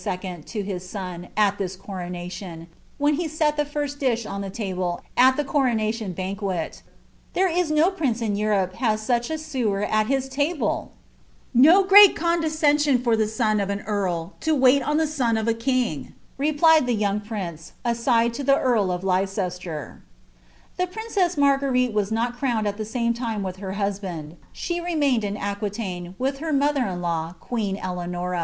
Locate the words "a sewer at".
9.29-10.07